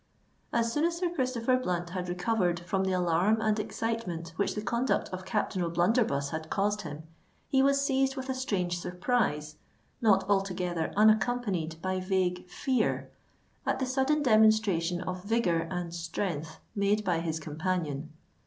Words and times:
As 0.51 0.73
soon 0.73 0.83
as 0.85 0.97
Sir 0.97 1.11
Christopher 1.11 1.57
Blunt 1.57 1.91
had 1.91 2.09
recovered 2.09 2.61
from 2.61 2.85
the 2.85 2.91
alarm 2.91 3.39
and 3.39 3.59
excitement 3.59 4.29
which 4.35 4.55
the 4.55 4.61
conduct 4.63 5.09
of 5.09 5.25
Captain 5.25 5.61
O'Blunderbuss 5.61 6.31
had 6.31 6.49
caused 6.49 6.81
him, 6.81 7.03
he 7.47 7.61
was 7.61 7.79
seized 7.79 8.15
with 8.15 8.27
a 8.27 8.33
strange 8.33 8.79
surprise, 8.79 9.57
not 10.01 10.27
altogether 10.27 10.91
unaccompanied 10.97 11.79
by 11.83 11.99
vague 11.99 12.47
fear, 12.49 13.11
at 13.63 13.77
the 13.77 13.85
sudden 13.85 14.23
demonstration 14.23 15.01
of 15.01 15.23
vigour 15.23 15.67
and 15.69 15.93
strength 15.93 16.57
made 16.75 17.05
by 17.05 17.19
his 17.19 17.39
companion. 17.39 18.11